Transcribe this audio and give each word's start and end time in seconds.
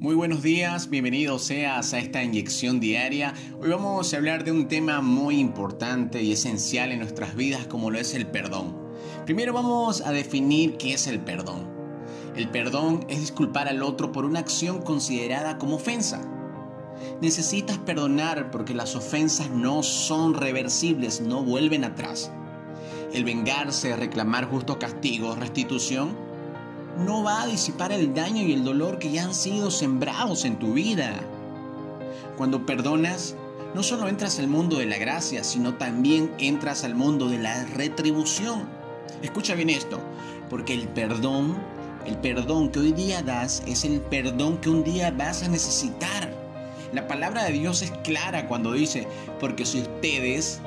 Muy 0.00 0.14
buenos 0.14 0.44
días, 0.44 0.90
bienvenidos 0.90 1.42
seas 1.42 1.92
a 1.92 1.98
esta 1.98 2.22
inyección 2.22 2.78
diaria. 2.78 3.34
Hoy 3.60 3.70
vamos 3.70 4.14
a 4.14 4.16
hablar 4.16 4.44
de 4.44 4.52
un 4.52 4.68
tema 4.68 5.00
muy 5.00 5.40
importante 5.40 6.22
y 6.22 6.30
esencial 6.30 6.92
en 6.92 7.00
nuestras 7.00 7.34
vidas 7.34 7.66
como 7.66 7.90
lo 7.90 7.98
es 7.98 8.14
el 8.14 8.28
perdón. 8.28 8.76
Primero 9.26 9.52
vamos 9.52 10.00
a 10.02 10.12
definir 10.12 10.76
qué 10.76 10.92
es 10.92 11.08
el 11.08 11.18
perdón. 11.18 11.68
El 12.36 12.48
perdón 12.48 13.06
es 13.08 13.18
disculpar 13.18 13.66
al 13.66 13.82
otro 13.82 14.12
por 14.12 14.24
una 14.24 14.38
acción 14.38 14.82
considerada 14.82 15.58
como 15.58 15.74
ofensa. 15.74 16.22
Necesitas 17.20 17.78
perdonar 17.78 18.52
porque 18.52 18.74
las 18.74 18.94
ofensas 18.94 19.50
no 19.50 19.82
son 19.82 20.34
reversibles, 20.34 21.20
no 21.20 21.42
vuelven 21.42 21.82
atrás. 21.82 22.30
El 23.12 23.24
vengarse, 23.24 23.96
reclamar 23.96 24.48
justo 24.48 24.78
castigo, 24.78 25.34
restitución, 25.34 26.27
no 26.98 27.22
va 27.22 27.42
a 27.42 27.46
disipar 27.46 27.92
el 27.92 28.14
daño 28.14 28.42
y 28.42 28.52
el 28.52 28.64
dolor 28.64 28.98
que 28.98 29.10
ya 29.10 29.24
han 29.24 29.34
sido 29.34 29.70
sembrados 29.70 30.44
en 30.44 30.58
tu 30.58 30.74
vida. 30.74 31.20
Cuando 32.36 32.66
perdonas, 32.66 33.36
no 33.74 33.82
solo 33.82 34.08
entras 34.08 34.38
al 34.38 34.48
mundo 34.48 34.78
de 34.78 34.86
la 34.86 34.98
gracia, 34.98 35.44
sino 35.44 35.74
también 35.74 36.32
entras 36.38 36.84
al 36.84 36.94
mundo 36.94 37.28
de 37.28 37.38
la 37.38 37.64
retribución. 37.66 38.68
Escucha 39.22 39.54
bien 39.54 39.70
esto, 39.70 40.00
porque 40.50 40.74
el 40.74 40.88
perdón, 40.88 41.56
el 42.06 42.16
perdón 42.16 42.70
que 42.70 42.80
hoy 42.80 42.92
día 42.92 43.22
das 43.22 43.62
es 43.66 43.84
el 43.84 44.00
perdón 44.00 44.58
que 44.58 44.70
un 44.70 44.84
día 44.84 45.10
vas 45.10 45.42
a 45.42 45.48
necesitar. 45.48 46.32
La 46.92 47.06
palabra 47.06 47.44
de 47.44 47.52
Dios 47.52 47.82
es 47.82 47.90
clara 48.02 48.48
cuando 48.48 48.72
dice, 48.72 49.06
porque 49.38 49.66
si 49.66 49.82
ustedes 49.82 50.60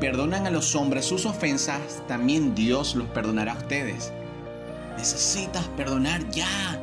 perdonan 0.00 0.46
a 0.46 0.50
los 0.50 0.74
hombres 0.74 1.04
sus 1.04 1.26
ofensas, 1.26 2.02
también 2.08 2.54
Dios 2.54 2.94
los 2.94 3.08
perdonará 3.08 3.52
a 3.52 3.58
ustedes. 3.58 4.12
Necesitas 4.96 5.64
perdonar 5.76 6.28
ya. 6.30 6.78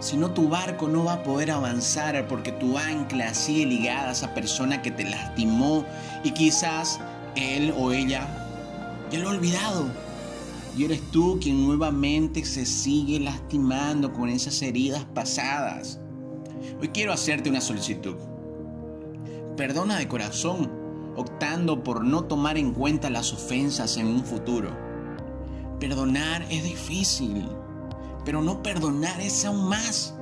Si 0.00 0.16
no, 0.16 0.32
tu 0.32 0.48
barco 0.48 0.88
no 0.88 1.04
va 1.04 1.14
a 1.14 1.22
poder 1.22 1.52
avanzar 1.52 2.26
porque 2.26 2.50
tu 2.52 2.76
ancla 2.76 3.32
sigue 3.34 3.66
ligada 3.66 4.08
a 4.08 4.12
esa 4.12 4.34
persona 4.34 4.82
que 4.82 4.90
te 4.90 5.04
lastimó 5.04 5.84
y 6.24 6.32
quizás 6.32 6.98
él 7.36 7.72
o 7.78 7.92
ella 7.92 8.26
ya 9.12 9.20
lo 9.20 9.28
ha 9.28 9.32
olvidado. 9.32 9.86
Y 10.76 10.84
eres 10.84 11.02
tú 11.10 11.38
quien 11.40 11.66
nuevamente 11.66 12.44
se 12.44 12.66
sigue 12.66 13.20
lastimando 13.20 14.12
con 14.12 14.28
esas 14.28 14.60
heridas 14.62 15.04
pasadas. 15.14 16.00
Hoy 16.80 16.88
quiero 16.88 17.12
hacerte 17.12 17.50
una 17.50 17.60
solicitud. 17.60 18.16
Perdona 19.56 19.98
de 19.98 20.08
corazón, 20.08 20.70
optando 21.14 21.84
por 21.84 22.04
no 22.04 22.24
tomar 22.24 22.56
en 22.56 22.72
cuenta 22.72 23.10
las 23.10 23.32
ofensas 23.32 23.98
en 23.98 24.06
un 24.06 24.24
futuro. 24.24 24.91
Perdonar 25.82 26.46
es 26.48 26.62
difícil, 26.62 27.48
pero 28.24 28.40
no 28.40 28.62
perdonar 28.62 29.20
es 29.20 29.44
aún 29.44 29.68
más. 29.68 30.14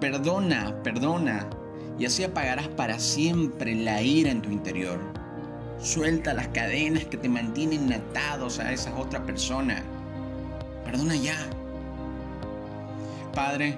Perdona, 0.00 0.82
perdona, 0.82 1.46
y 1.98 2.06
así 2.06 2.24
apagarás 2.24 2.68
para 2.68 2.98
siempre 2.98 3.74
la 3.74 4.00
ira 4.00 4.30
en 4.30 4.40
tu 4.40 4.50
interior. 4.50 4.98
Suelta 5.78 6.32
las 6.32 6.48
cadenas 6.48 7.04
que 7.04 7.18
te 7.18 7.28
mantienen 7.28 7.92
atados 7.92 8.60
a 8.60 8.72
esa 8.72 8.96
otra 8.96 9.22
persona. 9.26 9.82
Perdona 10.86 11.16
ya. 11.16 11.36
Padre, 13.34 13.76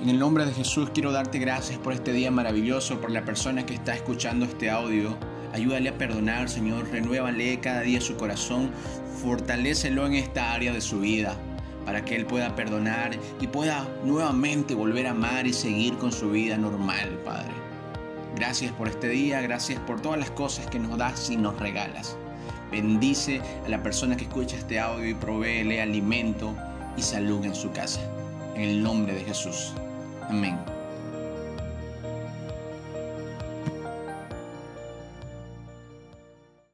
en 0.00 0.08
el 0.08 0.18
nombre 0.18 0.46
de 0.46 0.54
Jesús 0.54 0.88
quiero 0.94 1.12
darte 1.12 1.38
gracias 1.38 1.78
por 1.78 1.92
este 1.92 2.14
día 2.14 2.30
maravilloso, 2.30 2.98
por 2.98 3.10
la 3.10 3.26
persona 3.26 3.66
que 3.66 3.74
está 3.74 3.94
escuchando 3.94 4.46
este 4.46 4.70
audio. 4.70 5.18
Ayúdale 5.52 5.88
a 5.88 5.98
perdonar, 5.98 6.48
Señor. 6.48 6.88
Renuévale 6.90 7.60
cada 7.60 7.82
día 7.82 8.00
su 8.00 8.16
corazón. 8.16 8.70
Fortalécelo 9.22 10.06
en 10.06 10.14
esta 10.14 10.52
área 10.52 10.72
de 10.72 10.80
su 10.80 11.00
vida 11.00 11.36
para 11.84 12.04
que 12.04 12.16
Él 12.16 12.26
pueda 12.26 12.54
perdonar 12.54 13.12
y 13.40 13.46
pueda 13.46 13.86
nuevamente 14.04 14.74
volver 14.74 15.06
a 15.06 15.10
amar 15.10 15.46
y 15.46 15.52
seguir 15.52 15.96
con 15.98 16.12
su 16.12 16.30
vida 16.30 16.56
normal, 16.56 17.18
Padre. 17.24 17.52
Gracias 18.36 18.72
por 18.72 18.88
este 18.88 19.08
día, 19.08 19.40
gracias 19.40 19.80
por 19.80 20.00
todas 20.00 20.18
las 20.18 20.30
cosas 20.30 20.66
que 20.68 20.78
nos 20.78 20.96
das 20.96 21.30
y 21.30 21.36
nos 21.36 21.58
regalas. 21.58 22.16
Bendice 22.70 23.40
a 23.64 23.68
la 23.68 23.82
persona 23.82 24.16
que 24.16 24.24
escucha 24.24 24.56
este 24.56 24.78
audio 24.78 25.08
y 25.08 25.14
provéele 25.14 25.82
alimento 25.82 26.54
y 26.96 27.02
salud 27.02 27.44
en 27.44 27.54
su 27.54 27.72
casa. 27.72 28.00
En 28.54 28.62
el 28.62 28.82
nombre 28.82 29.14
de 29.14 29.24
Jesús. 29.24 29.72
Amén. 30.28 30.79